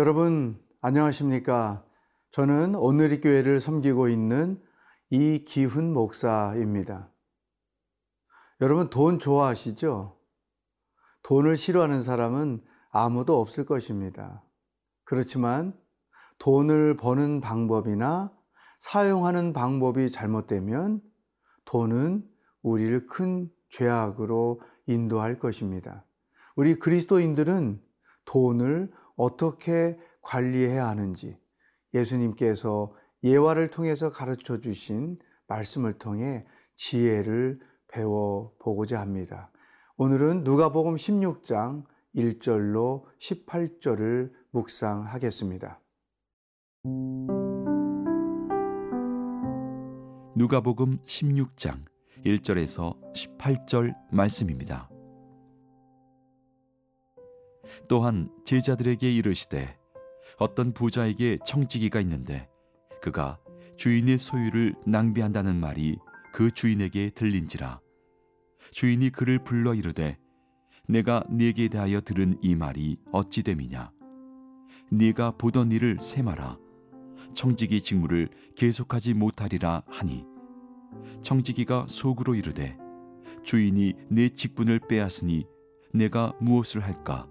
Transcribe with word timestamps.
여러분 0.00 0.58
안녕하십니까? 0.80 1.84
저는 2.30 2.74
오늘의 2.74 3.20
교회를 3.20 3.60
섬기고 3.60 4.08
있는 4.08 4.58
이기훈 5.10 5.92
목사입니다. 5.92 7.10
여러분 8.62 8.88
돈 8.88 9.18
좋아하시죠? 9.18 10.16
돈을 11.22 11.58
싫어하는 11.58 12.00
사람은 12.00 12.64
아무도 12.90 13.38
없을 13.42 13.66
것입니다. 13.66 14.42
그렇지만 15.04 15.78
돈을 16.38 16.96
버는 16.96 17.42
방법이나 17.42 18.32
사용하는 18.78 19.52
방법이 19.52 20.10
잘못되면 20.10 21.02
돈은 21.66 22.26
우리를 22.62 23.06
큰 23.06 23.50
죄악으로 23.68 24.62
인도할 24.86 25.38
것입니다. 25.38 26.06
우리 26.56 26.76
그리스도인들은 26.76 27.82
돈을 28.24 28.98
어떻게 29.20 29.98
관리해야 30.22 30.88
하는지 30.88 31.38
예수님께서 31.92 32.94
예화를 33.22 33.68
통해서 33.68 34.08
가르쳐 34.08 34.60
주신 34.60 35.18
말씀을 35.46 35.98
통해 35.98 36.46
지혜를 36.76 37.60
배워 37.88 38.54
보고자 38.60 38.98
합니다. 39.00 39.50
오늘은 39.98 40.44
누가복음 40.44 40.94
16장 40.94 41.84
1절로 42.16 43.04
18절을 43.18 44.32
묵상하겠습니다. 44.52 45.80
누가복음 50.34 50.98
16장 51.04 51.84
1절에서 52.24 52.96
18절 53.12 53.94
말씀입니다. 54.10 54.88
또한 57.88 58.30
제자들에게 58.44 59.12
이르시되 59.12 59.76
어떤 60.38 60.72
부자에게 60.72 61.38
청지기가 61.44 62.00
있는데 62.00 62.48
그가 63.00 63.38
주인의 63.76 64.18
소유를 64.18 64.74
낭비한다는 64.86 65.56
말이 65.56 65.98
그 66.32 66.50
주인에게 66.50 67.10
들린지라. 67.10 67.80
주인이 68.72 69.10
그를 69.10 69.42
불러 69.42 69.74
이르되 69.74 70.18
내가 70.86 71.24
네게 71.30 71.68
대하여 71.68 72.00
들은 72.00 72.36
이 72.42 72.54
말이 72.54 72.98
어찌 73.12 73.42
됨이냐? 73.42 73.90
네가 74.90 75.32
보던 75.38 75.72
일을 75.72 75.98
세마라. 76.00 76.58
청지기 77.34 77.82
직무를 77.82 78.28
계속하지 78.56 79.14
못하리라 79.14 79.82
하니. 79.88 80.24
청지기가 81.22 81.86
속으로 81.88 82.34
이르되 82.34 82.76
주인이 83.44 83.94
내 84.08 84.28
직분을 84.28 84.80
빼앗으니 84.88 85.46
내가 85.92 86.34
무엇을 86.40 86.82
할까 86.82 87.28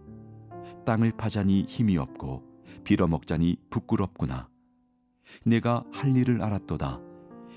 땅을 0.85 1.13
파자니 1.17 1.65
힘이 1.67 1.97
없고 1.97 2.43
빌어먹자니 2.83 3.57
부끄럽구나. 3.69 4.49
내가 5.45 5.83
할 5.91 6.15
일을 6.15 6.41
알았도다. 6.41 6.99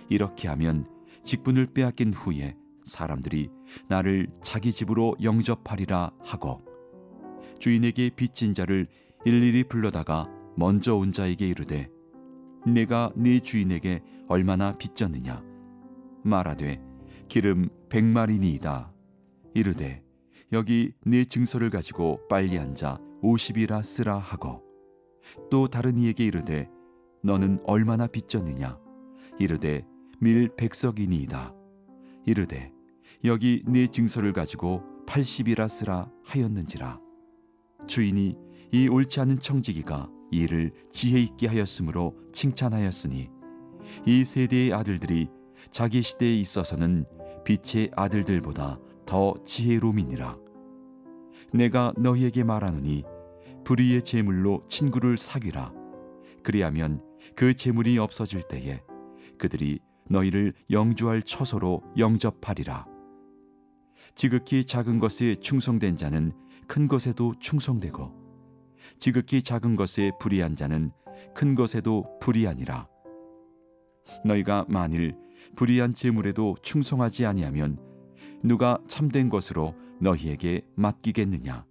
이렇게 0.08 0.48
하면 0.48 0.86
직분을 1.24 1.66
빼앗긴 1.66 2.12
후에 2.12 2.56
사람들이 2.84 3.48
나를 3.88 4.28
자기 4.42 4.72
집으로 4.72 5.16
영접하리라 5.22 6.12
하고 6.24 6.62
주인에게 7.58 8.10
빚진 8.10 8.54
자를 8.54 8.88
일일이 9.24 9.64
불러다가 9.64 10.28
먼저 10.56 10.96
온 10.96 11.12
자에게 11.12 11.48
이르되 11.48 11.88
내가 12.66 13.12
네 13.16 13.40
주인에게 13.40 14.00
얼마나 14.28 14.76
빚졌느냐 14.76 15.42
말하되 16.24 16.80
기름 17.28 17.68
백마리니이다 17.88 18.92
이르되 19.54 20.02
여기 20.52 20.92
네 21.04 21.24
증서를 21.24 21.70
가지고 21.70 22.20
빨리 22.28 22.58
앉아 22.58 22.98
오십이라 23.22 23.82
쓰라 23.82 24.18
하고 24.18 24.62
또 25.50 25.68
다른 25.68 25.96
이에게 25.96 26.26
이르되 26.26 26.68
너는 27.22 27.60
얼마나 27.64 28.06
빚졌느냐? 28.06 28.78
이르되 29.38 29.86
밀 30.20 30.48
백석이니이다. 30.56 31.54
이르되 32.26 32.72
여기 33.24 33.62
네 33.66 33.86
증서를 33.86 34.32
가지고 34.32 34.82
팔십이라 35.06 35.68
쓰라 35.68 36.10
하였는지라. 36.24 37.00
주인이 37.86 38.36
이 38.72 38.88
옳지 38.88 39.20
않은 39.20 39.38
청지기가 39.38 40.10
이를 40.30 40.72
지혜 40.90 41.20
있게 41.20 41.46
하였으므로 41.46 42.16
칭찬하였으니 42.32 43.30
이 44.06 44.24
세대의 44.24 44.72
아들들이 44.72 45.28
자기 45.70 46.02
시대에 46.02 46.34
있어서는 46.40 47.04
빛의 47.44 47.90
아들들보다 47.94 48.78
더 49.06 49.34
지혜로움이니라. 49.44 50.38
내가 51.52 51.92
너희에게 51.98 52.44
말하노니 52.44 53.04
불의의 53.64 54.02
재물로 54.02 54.64
친구를 54.68 55.18
사귀라. 55.18 55.72
그리하면 56.42 57.02
그 57.36 57.54
재물이 57.54 57.98
없어질 57.98 58.42
때에 58.42 58.82
그들이 59.38 59.80
너희를 60.08 60.52
영주할 60.70 61.22
처소로 61.22 61.82
영접하리라. 61.96 62.86
지극히 64.14 64.64
작은 64.64 64.98
것에 64.98 65.36
충성된 65.36 65.96
자는 65.96 66.32
큰 66.66 66.88
것에도 66.88 67.34
충성되고 67.38 68.12
지극히 68.98 69.42
작은 69.42 69.76
것에 69.76 70.10
불의한 70.20 70.56
자는 70.56 70.90
큰 71.34 71.54
것에도 71.54 72.04
불의하니라. 72.20 72.88
너희가 74.24 74.66
만일 74.68 75.16
불의한 75.56 75.94
재물에도 75.94 76.56
충성하지 76.62 77.26
아니하면 77.26 77.78
누가 78.42 78.78
참된 78.88 79.28
것으로 79.28 79.74
너희에게 80.00 80.62
맡기겠느냐? 80.74 81.64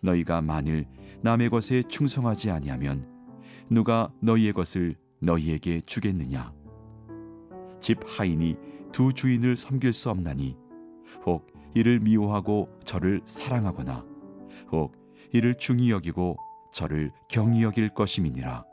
너희가 0.00 0.40
만일 0.42 0.86
남의 1.22 1.50
것에 1.50 1.82
충성하지 1.82 2.50
아니하면 2.50 3.06
누가 3.70 4.12
너희의 4.20 4.52
것을 4.52 4.96
너희에게 5.20 5.82
주겠느냐? 5.84 6.52
집 7.80 7.98
하인이 8.06 8.56
두 8.92 9.12
주인을 9.12 9.56
섬길 9.56 9.92
수 9.92 10.10
없나니 10.10 10.56
혹 11.26 11.52
이를 11.74 12.00
미워하고 12.00 12.68
저를 12.84 13.20
사랑하거나 13.26 14.04
혹 14.72 14.96
이를 15.32 15.54
중히 15.54 15.90
여기고 15.90 16.36
저를 16.72 17.12
경히 17.28 17.62
여길 17.62 17.90
것임이니라. 17.90 18.64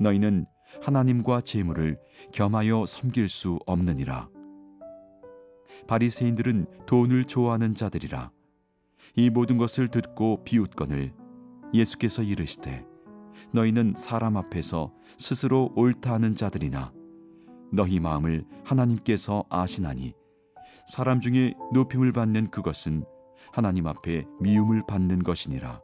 너희는 0.00 0.46
하나님과 0.82 1.40
재물을 1.42 1.98
겸하여 2.32 2.86
섬길 2.86 3.28
수 3.28 3.58
없느니라. 3.66 4.28
바리새인들은 5.86 6.66
돈을 6.86 7.24
좋아하는 7.24 7.74
자들이라 7.74 8.30
이 9.16 9.30
모든 9.30 9.58
것을 9.58 9.88
듣고 9.88 10.42
비웃거늘 10.44 11.12
예수께서 11.72 12.22
이르시되 12.22 12.86
너희는 13.52 13.94
사람 13.96 14.36
앞에서 14.36 14.92
스스로 15.18 15.72
옳다 15.76 16.14
하는 16.14 16.34
자들이나 16.34 16.92
너희 17.72 18.00
마음을 18.00 18.44
하나님께서 18.64 19.44
아시나니 19.48 20.14
사람 20.86 21.20
중에 21.20 21.54
높임을 21.72 22.12
받는 22.12 22.50
그것은 22.50 23.04
하나님 23.52 23.86
앞에 23.86 24.24
미움을 24.40 24.82
받는 24.86 25.22
것이니라. 25.22 25.80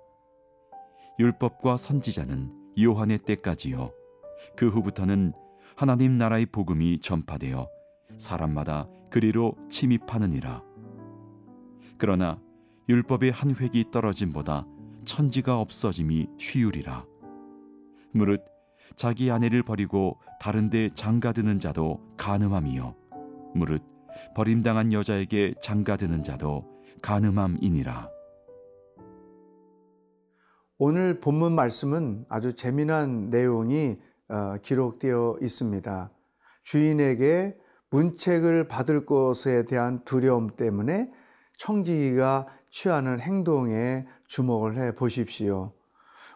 율법과 1.19 1.77
선지자는 1.77 2.53
요한의 2.81 3.19
때까지요. 3.19 3.93
그 4.57 4.69
후부터는 4.69 5.33
하나님 5.77 6.19
나라의 6.19 6.47
복음이 6.47 7.01
전파되어 7.01 7.69
사람마다 8.19 8.89
그리로 9.11 9.57
침입하느니라. 9.69 10.63
그러나 11.99 12.41
율법의 12.91 13.31
한 13.31 13.55
획이 13.55 13.93
떨어짐보다 13.93 14.67
천지가 15.05 15.61
없어짐이 15.61 16.27
쉬우리라. 16.39 17.07
무릇 18.13 18.45
자기 18.97 19.31
아내를 19.31 19.63
버리고 19.63 20.19
다른 20.41 20.71
데 20.71 20.91
장가드는 20.93 21.61
자도 21.61 22.01
가늠함이요. 22.17 22.97
무릇 23.55 23.85
버림당한 24.35 24.93
여자에게 24.93 25.55
장가드는 25.63 26.25
자도 26.25 26.65
가늠함이니라. 27.01 28.11
오늘 30.79 31.21
본문 31.21 31.55
말씀은 31.55 32.25
아주 32.29 32.55
재미난 32.55 33.31
내용이 33.31 33.99
어, 34.29 34.57
기록되어 34.63 35.37
있습니다. 35.41 36.11
주인에게 36.65 37.57
문책을 37.91 38.67
받을 38.67 39.07
것에 39.07 39.65
대한 39.65 40.05
두려움 40.05 40.57
때문에 40.57 41.09
청지기가 41.57 42.47
취하는 42.71 43.21
행동에 43.21 44.07
주목을 44.27 44.81
해 44.81 44.95
보십시오. 44.95 45.73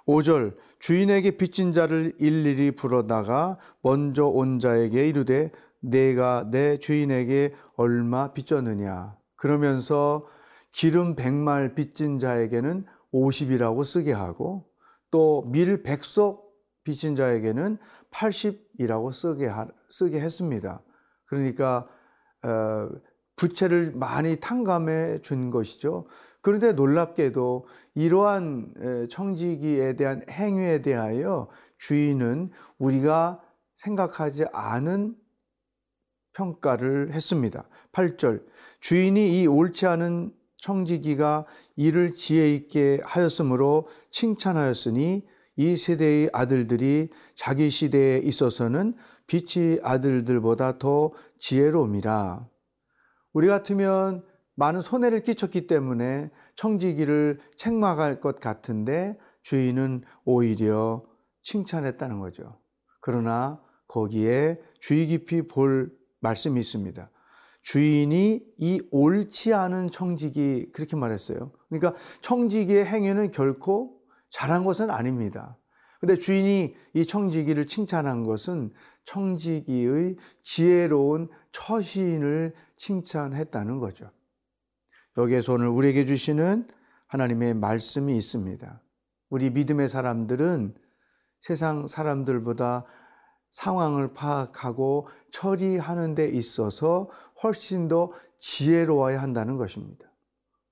5절 0.07 0.57
주인에게 0.79 1.33
빚진 1.33 1.73
자를 1.73 2.13
일일이 2.19 2.73
불어다가 2.73 3.59
먼저 3.83 4.27
온 4.27 4.59
자에게 4.59 5.09
이르되 5.09 5.51
내가 5.81 6.49
내 6.51 6.79
주인에게 6.79 7.55
얼마 7.77 8.33
빚졌느냐 8.33 9.17
그러면서 9.37 10.27
기름 10.73 11.15
백말 11.15 11.75
빚진 11.75 12.19
자에게는 12.19 12.85
50이라고 13.13 13.85
쓰게 13.85 14.13
하고 14.13 14.67
또밀 15.11 15.83
백석 15.83 16.45
빚진 16.83 17.17
자에게는 17.17 17.79
80이라고 18.11 19.13
쓰게, 19.13 19.47
하, 19.47 19.69
쓰게 19.91 20.21
했습니다. 20.21 20.83
그러니까 21.27 21.87
어, 22.43 22.89
부채를 23.37 23.93
많이 23.95 24.37
탕감해 24.37 25.21
준 25.21 25.51
것이죠. 25.51 26.07
그런데 26.41 26.73
놀랍게도 26.73 27.67
이러한 27.95 29.07
청지기에 29.11 29.97
대한 29.97 30.23
행위에 30.29 30.83
대하여 30.83 31.49
주인은 31.79 32.51
우리가 32.79 33.41
생각하지 33.77 34.45
않은 34.53 35.17
평가를 36.35 37.13
했습니다. 37.13 37.69
8절. 37.93 38.45
주인이 38.81 39.41
이 39.41 39.47
옳지 39.47 39.87
않은 39.87 40.33
청지기가 40.59 41.47
이를 41.77 42.13
지혜 42.13 42.55
있게 42.55 42.99
하였으므로 43.05 43.87
칭찬하였으니 44.11 45.27
이 45.57 45.77
세대의 45.77 46.31
아들들이 46.33 47.11
자기 47.35 47.71
시대에 47.71 48.19
있어서는 48.19 48.95
빛의 49.27 49.81
아들들보다 49.83 50.79
더 50.79 51.13
지혜로움이라. 51.39 52.49
우리 53.35 53.49
같으면 53.49 54.25
많은 54.55 54.81
손해를 54.81 55.23
끼쳤기 55.23 55.67
때문에 55.67 56.31
청지기를 56.55 57.41
책망할 57.57 58.21
것 58.21 58.41
같은데 58.41 59.19
주인은 59.43 60.05
오히려 60.25 61.05
칭찬했다는 61.43 62.21
거죠. 62.21 62.59
그러나 63.01 63.61
거기에 63.89 64.61
주의 64.81 65.07
깊이 65.07 65.47
볼 65.47 65.93
말씀이 66.21 66.59
있습니다. 66.59 67.11
주인이 67.63 68.43
이 68.59 68.81
옳지 68.91 69.53
않은 69.53 69.89
청지기 69.91 70.71
그렇게 70.73 70.97
말했어요. 70.97 71.51
그러니까 71.69 71.99
청지기의 72.21 72.87
행위는 72.87 73.31
결코 73.31 74.01
잘한 74.31 74.65
것은 74.65 74.91
아닙니다. 74.91 75.59
근데 76.05 76.21
주인이 76.21 76.77
이 76.93 77.07
청지기를 77.07 77.67
칭찬한 77.67 78.25
것은 78.25 78.75
청지기의 79.05 80.17
지혜로운 80.43 81.31
처신을 81.51 82.55
칭찬했다는 82.77 83.79
거죠. 83.79 84.11
여기에서 85.17 85.55
오늘 85.55 85.69
우리에게 85.69 86.05
주시는 86.05 86.69
하나님의 87.07 87.55
말씀이 87.55 88.15
있습니다. 88.19 88.83
우리 89.31 89.49
믿음의 89.49 89.89
사람들은 89.89 90.75
세상 91.41 91.87
사람들보다 91.87 92.85
상황을 93.51 94.13
파악하고 94.13 95.09
처리하는 95.31 96.15
데 96.15 96.29
있어서 96.29 97.09
훨씬 97.43 97.89
더 97.89 98.13
지혜로워야 98.41 99.23
한다는 99.23 99.57
것입니다. 99.57 100.07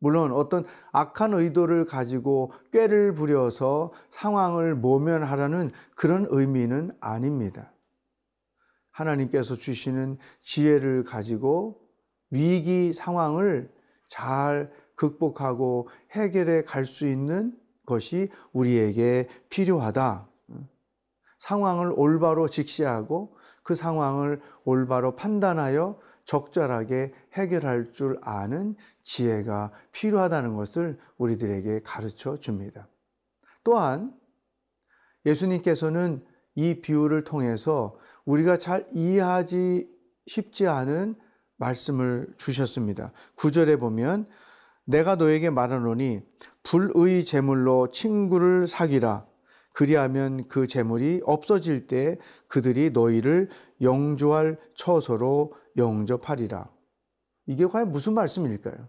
물론 0.03 0.33
어떤 0.33 0.65
악한 0.91 1.33
의도를 1.33 1.85
가지고 1.85 2.53
꾀를 2.73 3.15
부려서 3.15 3.93
상황을 4.11 4.75
모면하라는 4.75 5.71
그런 5.95 6.27
의미는 6.29 6.91
아닙니다. 6.99 7.73
하나님께서 8.91 9.55
주시는 9.55 10.19
지혜를 10.43 11.05
가지고 11.05 11.79
위기 12.31 12.93
상황을 12.93 13.73
잘 14.09 14.73
극복하고 14.97 15.89
해결해 16.11 16.65
갈 16.65 16.85
수 16.85 17.07
있는 17.07 17.57
것이 17.87 18.29
우리에게 18.53 19.29
필요하다. 19.51 20.29
상황을 21.39 21.93
올바로 21.95 22.49
직시하고 22.49 23.37
그 23.63 23.77
상황을 23.77 24.41
올바로 24.65 25.15
판단하여 25.15 25.97
적절하게 26.25 27.13
해결할 27.35 27.93
줄 27.93 28.19
아는 28.23 28.77
지혜가 29.03 29.73
필요하다는 29.93 30.57
것을 30.57 30.99
우리들에게 31.19 31.81
가르쳐 31.85 32.37
줍니다. 32.37 32.89
또한 33.65 34.15
예수님께서는 35.27 36.25
이 36.55 36.81
비유를 36.81 37.25
통해서 37.25 37.97
우리가 38.25 38.57
잘 38.57 38.87
이해하지 38.93 39.89
쉽지 40.27 40.69
않은 40.69 41.17
말씀을 41.57 42.35
주셨습니다. 42.37 43.13
구절에 43.35 43.77
보면 43.77 44.29
내가 44.85 45.15
너에게 45.15 45.51
말하노니 45.51 46.21
불의 46.63 47.25
제물로 47.25 47.91
친구를 47.91 48.67
사귀라 48.67 49.27
그리하면 49.73 50.47
그 50.49 50.67
재물이 50.67 51.23
없어질 51.25 51.87
때 51.87 52.19
그들이 52.49 52.91
너희를 52.91 53.49
영주할 53.81 54.59
처소로 54.75 55.55
영접하리라. 55.77 56.71
이게 57.47 57.67
과연 57.67 57.91
무슨 57.91 58.15
말씀일까요? 58.15 58.89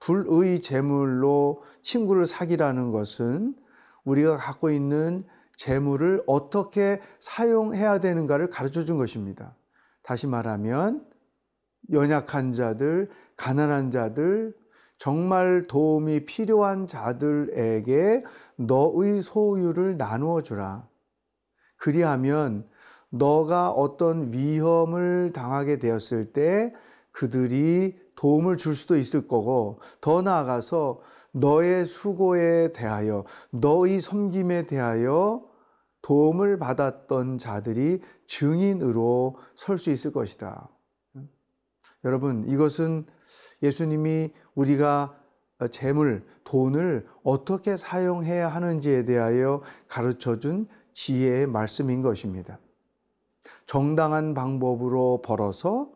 불의 0.00 0.60
재물로 0.62 1.62
친구를 1.82 2.26
사귀라는 2.26 2.92
것은 2.92 3.56
우리가 4.04 4.36
갖고 4.36 4.70
있는 4.70 5.24
재물을 5.56 6.22
어떻게 6.26 7.00
사용해야 7.18 7.98
되는가를 7.98 8.48
가르쳐 8.48 8.84
준 8.84 8.96
것입니다. 8.96 9.56
다시 10.02 10.26
말하면 10.28 11.04
연약한 11.90 12.52
자들, 12.52 13.10
가난한 13.36 13.90
자들, 13.90 14.54
정말 14.98 15.66
도움이 15.68 16.24
필요한 16.26 16.86
자들에게 16.86 18.24
너의 18.56 19.22
소유를 19.22 19.96
나누어 19.96 20.42
주라. 20.42 20.86
그리하면 21.76 22.68
너가 23.10 23.70
어떤 23.70 24.32
위험을 24.32 25.32
당하게 25.32 25.78
되었을 25.78 26.32
때 26.32 26.74
그들이 27.12 27.96
도움을 28.16 28.56
줄 28.56 28.74
수도 28.74 28.96
있을 28.96 29.28
거고 29.28 29.80
더 30.00 30.22
나아가서 30.22 31.00
너의 31.32 31.86
수고에 31.86 32.72
대하여 32.72 33.24
너의 33.50 34.00
섬김에 34.00 34.66
대하여 34.66 35.48
도움을 36.02 36.58
받았던 36.58 37.38
자들이 37.38 38.02
증인으로 38.26 39.36
설 39.54 39.78
수 39.78 39.90
있을 39.90 40.12
것이다. 40.12 40.68
여러분, 42.04 42.44
이것은 42.48 43.06
예수님이 43.62 44.32
우리가 44.54 45.18
재물, 45.70 46.24
돈을 46.44 47.06
어떻게 47.22 47.76
사용해야 47.76 48.48
하는지에 48.48 49.04
대하여 49.04 49.62
가르쳐 49.88 50.38
준 50.38 50.68
지혜의 50.92 51.46
말씀인 51.46 52.02
것입니다. 52.02 52.58
정당한 53.66 54.34
방법으로 54.34 55.22
벌어서 55.22 55.90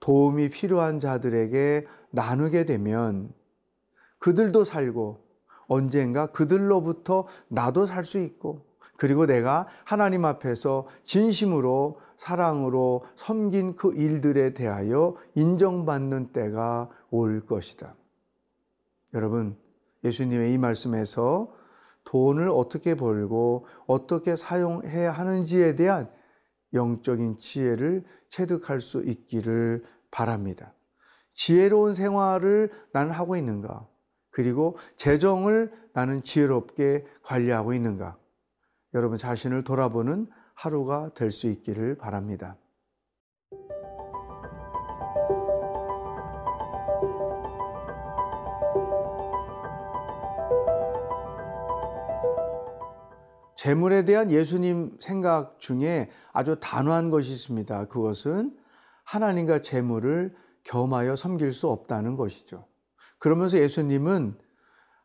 도움이 0.00 0.48
필요한 0.48 1.00
자들에게 1.00 1.86
나누게 2.10 2.64
되면 2.64 3.32
그들도 4.18 4.64
살고 4.64 5.24
언젠가 5.66 6.26
그들로부터 6.26 7.26
나도 7.48 7.86
살 7.86 8.04
수 8.04 8.18
있고 8.18 8.67
그리고 8.98 9.26
내가 9.26 9.68
하나님 9.84 10.24
앞에서 10.24 10.88
진심으로 11.04 12.00
사랑으로 12.16 13.04
섬긴 13.14 13.76
그 13.76 13.94
일들에 13.94 14.54
대하여 14.54 15.14
인정받는 15.36 16.32
때가 16.32 16.90
올 17.10 17.46
것이다. 17.46 17.94
여러분, 19.14 19.56
예수님의 20.02 20.52
이 20.52 20.58
말씀에서 20.58 21.54
돈을 22.02 22.48
어떻게 22.48 22.96
벌고 22.96 23.66
어떻게 23.86 24.34
사용해야 24.34 25.12
하는지에 25.12 25.76
대한 25.76 26.10
영적인 26.74 27.38
지혜를 27.38 28.04
체득할 28.30 28.80
수 28.80 29.02
있기를 29.04 29.84
바랍니다. 30.10 30.74
지혜로운 31.34 31.94
생활을 31.94 32.72
나는 32.92 33.12
하고 33.12 33.36
있는가? 33.36 33.86
그리고 34.30 34.76
재정을 34.96 35.72
나는 35.92 36.20
지혜롭게 36.24 37.06
관리하고 37.22 37.74
있는가? 37.74 38.16
여러분 38.94 39.18
자신을 39.18 39.64
돌아보는 39.64 40.28
하루가 40.54 41.10
될 41.14 41.30
수 41.30 41.46
있기를 41.48 41.96
바랍니다. 41.96 42.56
재물에 53.56 54.04
대한 54.04 54.30
예수님 54.30 54.98
생각 55.00 55.58
중에 55.58 56.08
아주 56.32 56.56
단호한 56.60 57.10
것이 57.10 57.32
있습니다. 57.32 57.86
그것은 57.88 58.56
하나님과 59.04 59.62
재물을 59.62 60.34
겸하여 60.62 61.16
섬길 61.16 61.52
수 61.52 61.68
없다는 61.68 62.16
것이죠. 62.16 62.66
그러면서 63.18 63.58
예수님은 63.58 64.38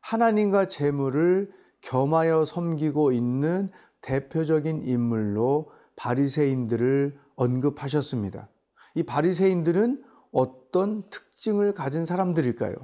하나님과 0.01 0.67
재물을 0.67 1.51
겸하여 1.83 2.45
섬기고 2.45 3.11
있는 3.11 3.69
대표적인 4.01 4.83
인물로 4.83 5.71
바리새인들을 5.95 7.17
언급하셨습니다. 7.35 8.49
이 8.95 9.03
바리새인들은 9.03 10.03
어떤 10.31 11.03
특징을 11.09 11.73
가진 11.73 12.05
사람들일까요? 12.05 12.75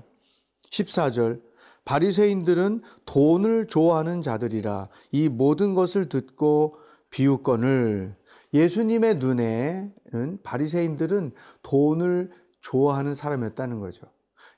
14절 0.69 1.41
바리새인들은 1.85 2.81
돈을 3.05 3.67
좋아하는 3.67 4.21
자들이라 4.21 4.89
이 5.11 5.29
모든 5.29 5.73
것을 5.73 6.09
듣고 6.09 6.75
비웃건을 7.09 8.15
예수님의 8.53 9.15
눈에는 9.15 10.39
바리새인들은 10.43 11.31
돈을 11.63 12.31
좋아하는 12.61 13.13
사람이었다는 13.13 13.79
거죠. 13.79 14.07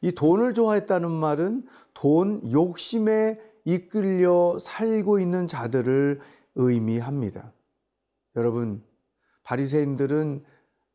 이 0.02 0.12
돈을 0.12 0.54
좋아했다는 0.54 1.12
말은 1.12 1.66
돈 1.94 2.42
욕심에 2.52 3.40
이끌려 3.66 4.58
살고 4.60 5.20
있는 5.20 5.48
자들을 5.48 6.20
의미합니다. 6.56 7.54
여러분, 8.36 8.84
바리새인들은 9.44 10.44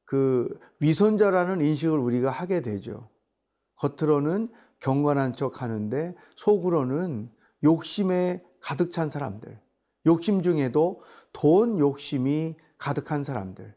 그 0.04 0.58
위선자라는 0.80 1.61
인식을 1.61 1.99
우리가 1.99 2.30
하게 2.30 2.62
되죠. 2.62 3.08
겉으로는 3.76 4.49
경건한 4.80 5.35
척 5.35 5.62
하는데 5.62 6.14
속으로는 6.37 7.30
욕심에 7.64 8.42
가득 8.61 8.92
찬 8.92 9.11
사람들, 9.11 9.58
욕심 10.06 10.42
중에도 10.42 11.02
돈 11.32 11.78
욕심이 11.78 12.54
가득한 12.78 13.25
사람들. 13.25 13.75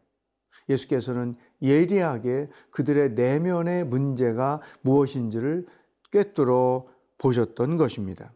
예수께서는 0.70 1.36
예리하게 1.62 2.50
그들의 2.70 3.14
내면의 3.14 3.86
문제가 3.86 4.62
무엇인지를 4.82 5.66
꿰뚫어 6.12 6.86
보셨던 7.18 7.78
것입니다. 7.78 8.32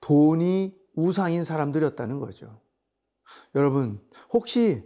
돈이 0.00 0.76
우상인 0.94 1.44
사람들이었다는 1.44 2.18
거죠. 2.18 2.60
여러분, 3.54 4.00
혹시 4.32 4.82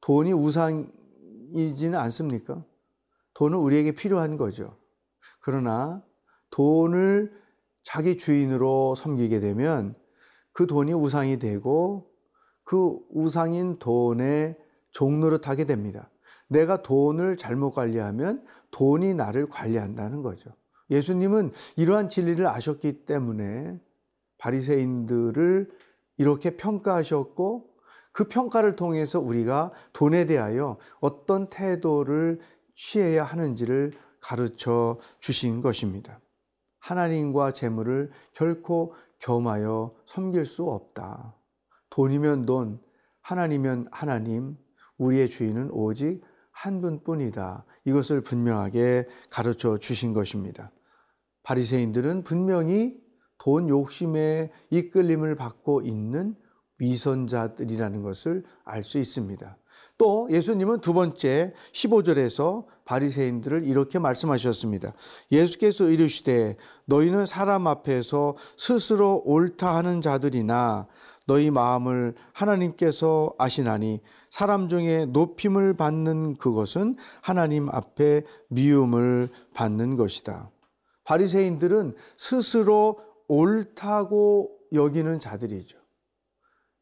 돈이 0.00 0.32
우상이지는 0.32 1.94
않습니까? 1.94 2.64
돈은 3.34 3.58
우리에게 3.58 3.92
필요한 3.92 4.36
거죠. 4.36 4.76
그러나 5.40 6.04
돈을 6.50 7.32
자기 7.82 8.16
주인으로 8.16 8.94
섬기게 8.94 9.40
되면 9.40 9.94
그 10.52 10.66
돈이 10.66 10.92
우상이 10.92 11.38
되고 11.38 12.10
그 12.62 12.98
우상인 13.10 13.78
돈의 13.78 14.56
종노릇하게 14.90 15.64
됩니다. 15.64 16.10
내가 16.48 16.82
돈을 16.82 17.36
잘못 17.36 17.72
관리하면 17.72 18.44
돈이 18.70 19.14
나를 19.14 19.46
관리한다는 19.46 20.22
거죠. 20.22 20.50
예수님은 20.90 21.50
이러한 21.76 22.08
진리를 22.08 22.46
아셨기 22.46 23.04
때문에 23.04 23.80
바리새인들을 24.44 25.70
이렇게 26.18 26.56
평가하셨고 26.56 27.70
그 28.12 28.24
평가를 28.24 28.76
통해서 28.76 29.18
우리가 29.18 29.72
돈에 29.92 30.26
대하여 30.26 30.76
어떤 31.00 31.48
태도를 31.48 32.40
취해야 32.76 33.24
하는지를 33.24 33.92
가르쳐 34.20 34.98
주신 35.18 35.62
것입니다. 35.62 36.20
하나님과 36.78 37.52
재물을 37.52 38.10
결코 38.32 38.94
겸하여 39.18 39.94
섬길 40.06 40.44
수 40.44 40.64
없다. 40.64 41.34
돈이면 41.88 42.44
돈, 42.44 42.80
하나님이면 43.22 43.88
하나님, 43.90 44.58
우리의 44.98 45.28
주인은 45.30 45.70
오직 45.70 46.20
한 46.50 46.82
분뿐이다. 46.82 47.64
이것을 47.86 48.20
분명하게 48.20 49.08
가르쳐 49.30 49.78
주신 49.78 50.12
것입니다. 50.12 50.70
바리새인들은 51.42 52.24
분명히 52.24 53.03
돈 53.38 53.68
욕심에 53.68 54.50
이끌림을 54.70 55.36
받고 55.36 55.82
있는 55.82 56.34
위선자들이라는 56.78 58.02
것을 58.02 58.44
알 58.64 58.84
수 58.84 58.98
있습니다. 58.98 59.56
또 59.96 60.28
예수님은 60.30 60.80
두 60.80 60.92
번째 60.92 61.52
15절에서 61.72 62.64
바리새인들을 62.84 63.64
이렇게 63.64 63.98
말씀하셨습니다. 63.98 64.92
예수께서 65.30 65.88
이르시되 65.88 66.56
너희는 66.86 67.26
사람 67.26 67.66
앞에서 67.66 68.36
스스로 68.56 69.22
옳다 69.24 69.76
하는 69.76 70.00
자들이나 70.00 70.88
너희 71.26 71.50
마음을 71.50 72.14
하나님께서 72.32 73.32
아시나니 73.38 74.00
사람 74.30 74.68
중에 74.68 75.06
높임을 75.06 75.74
받는 75.74 76.36
그것은 76.36 76.96
하나님 77.22 77.68
앞에 77.70 78.24
미움을 78.48 79.28
받는 79.54 79.96
것이다. 79.96 80.50
바리새인들은 81.04 81.94
스스로 82.16 82.98
옳다고 83.28 84.58
여기는 84.72 85.18
자들이죠. 85.20 85.78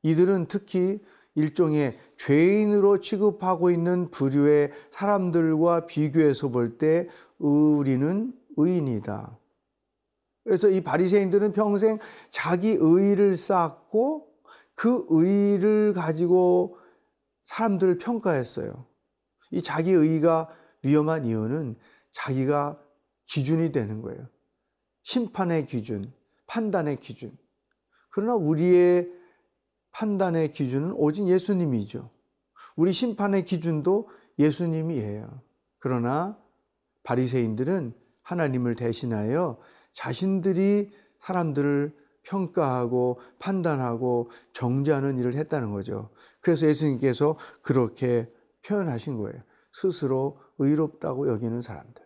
이들은 0.02 0.46
특히 0.48 1.00
일종의 1.34 1.98
죄인으로 2.16 3.00
취급하고 3.00 3.70
있는 3.70 4.10
부류의 4.10 4.70
사람들과 4.90 5.86
비교해서 5.86 6.48
볼 6.48 6.76
때 6.78 7.08
우리는 7.38 8.32
의인이다. 8.56 9.38
그래서 10.44 10.68
이 10.68 10.80
바리새인들은 10.80 11.52
평생 11.52 11.98
자기 12.30 12.76
의를 12.78 13.36
쌓고 13.36 14.28
그 14.74 15.06
의를 15.08 15.92
가지고 15.94 16.76
사람들을 17.44 17.98
평가했어요. 17.98 18.86
이 19.52 19.62
자기 19.62 19.92
의가 19.92 20.48
위험한 20.82 21.26
이유는 21.26 21.76
자기가 22.10 22.82
기준이 23.26 23.72
되는 23.72 24.02
거예요. 24.02 24.26
심판의 25.02 25.66
기준, 25.66 26.12
판단의 26.52 26.98
기준. 26.98 27.36
그러나 28.10 28.34
우리의 28.34 29.10
판단의 29.92 30.52
기준은 30.52 30.92
오직 30.92 31.26
예수님이죠. 31.26 32.10
우리 32.76 32.92
심판의 32.92 33.46
기준도 33.46 34.08
예수님이에요. 34.38 35.40
그러나 35.78 36.38
바리새인들은 37.04 37.94
하나님을 38.22 38.74
대신하여 38.74 39.58
자신들이 39.92 40.92
사람들을 41.20 41.96
평가하고 42.22 43.18
판단하고 43.38 44.30
정죄하는 44.52 45.18
일을 45.18 45.34
했다는 45.34 45.72
거죠. 45.72 46.10
그래서 46.40 46.66
예수님께서 46.66 47.36
그렇게 47.62 48.30
표현하신 48.66 49.16
거예요. 49.16 49.42
스스로 49.72 50.38
의롭다고 50.58 51.28
여기는 51.28 51.62
사람들. 51.62 52.01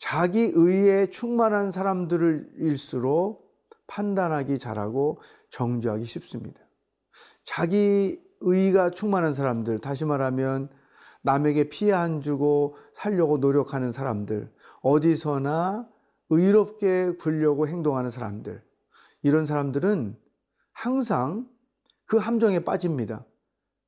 자기 0.00 0.50
의에 0.54 1.10
충만한 1.10 1.70
사람들일수록 1.70 3.54
판단하기 3.86 4.58
잘하고 4.58 5.20
정죄하기 5.50 6.04
쉽습니다. 6.04 6.58
자기 7.44 8.18
의가 8.40 8.88
충만한 8.88 9.34
사람들, 9.34 9.78
다시 9.80 10.06
말하면 10.06 10.70
남에게 11.22 11.68
피해 11.68 11.92
안 11.92 12.22
주고 12.22 12.76
살려고 12.94 13.36
노력하는 13.36 13.92
사람들, 13.92 14.50
어디서나 14.80 15.86
의롭게 16.30 17.16
굴려고 17.18 17.68
행동하는 17.68 18.08
사람들, 18.08 18.62
이런 19.22 19.44
사람들은 19.44 20.16
항상 20.72 21.46
그 22.06 22.16
함정에 22.16 22.60
빠집니다. 22.60 23.26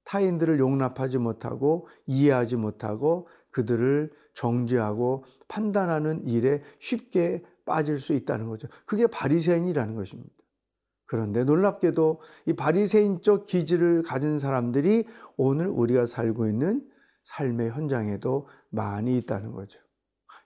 타인들을 0.05 0.59
용납하지 0.59 1.17
못하고 1.17 1.89
이해하지 2.07 2.57
못하고 2.57 3.29
그들을 3.51 4.13
정죄하고 4.35 5.25
판단하는 5.49 6.27
일에 6.27 6.63
쉽게 6.79 7.43
빠질 7.65 7.99
수 7.99 8.13
있다는 8.13 8.49
거죠. 8.49 8.69
그게 8.87 9.07
바리새인이라는 9.07 9.95
것입니다. 9.95 10.31
그런데 11.07 11.45
놀랍게도 11.45 12.21
이 12.47 12.55
바리새인적 12.55 13.45
기질을 13.45 14.03
가진 14.03 14.39
사람들이 14.39 15.05
오늘 15.37 15.67
우리가 15.67 16.07
살고 16.07 16.49
있는 16.49 16.89
삶의 17.25 17.71
현장에도 17.71 18.49
많이 18.71 19.19
있다는 19.19 19.53
거죠. 19.53 19.79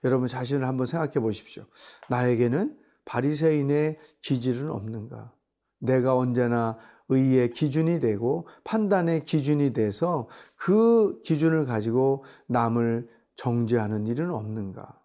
여러분 0.03 0.27
자신을 0.27 0.67
한번 0.67 0.85
생각해 0.85 1.19
보십시오. 1.21 1.63
나에게는 2.09 2.77
바리새인의 3.05 3.97
기질은 4.21 4.69
없는가? 4.69 5.33
내가 5.79 6.17
언제나 6.17 6.77
의의 7.09 7.51
기준이 7.51 7.99
되고 7.99 8.47
판단의 8.63 9.23
기준이 9.23 9.71
돼서 9.71 10.27
그 10.55 11.21
기준을 11.21 11.65
가지고 11.65 12.25
남을 12.47 13.07
정죄하는 13.37 14.07
일은 14.07 14.31
없는가? 14.31 15.01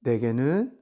내게는 0.00 0.76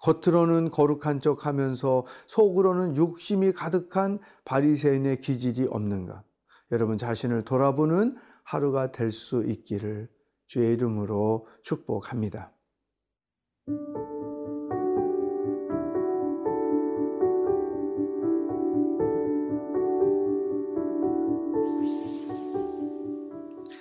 겉으로는 0.00 0.70
거룩한 0.70 1.20
척 1.20 1.44
하면서 1.46 2.06
속으로는 2.28 2.96
욕심이 2.96 3.52
가득한 3.52 4.20
바리새인의 4.44 5.20
기질이 5.20 5.66
없는가? 5.68 6.22
여러분 6.70 6.96
자신을 6.98 7.44
돌아보는 7.44 8.16
하루가 8.44 8.92
될 8.92 9.10
수 9.10 9.42
있기를 9.44 10.08
주의 10.46 10.72
이름으로 10.74 11.46
축복합니다. 11.62 12.52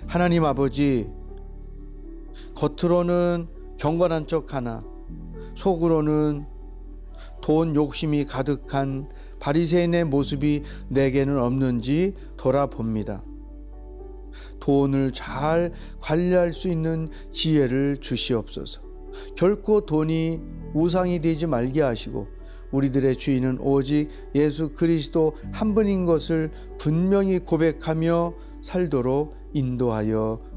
하나님 0.07 0.45
아버지, 0.45 1.09
겉으로는 2.55 3.47
경건한 3.77 4.27
척 4.27 4.53
하나, 4.53 4.83
속으로는 5.55 6.45
돈 7.41 7.75
욕심이 7.75 8.25
가득한 8.25 9.09
바리새인의 9.39 10.05
모습이 10.05 10.63
내게는 10.89 11.39
없는지 11.39 12.13
돌아봅니다. 12.37 13.23
돈을 14.59 15.11
잘 15.13 15.71
관리할 15.99 16.53
수 16.53 16.67
있는 16.67 17.07
지혜를 17.31 17.97
주시옵소서. 17.97 18.81
결코 19.35 19.85
돈이 19.85 20.41
우상이 20.73 21.21
되지 21.21 21.47
말게 21.47 21.81
하시고 21.81 22.27
우리들의 22.71 23.15
주인은 23.15 23.59
오직 23.61 24.09
예수 24.35 24.69
그리스도 24.69 25.35
한 25.51 25.73
분인 25.73 26.05
것을 26.05 26.51
분명히 26.77 27.39
고백하며 27.39 28.33
살도록 28.61 29.35
인도하여 29.53 30.41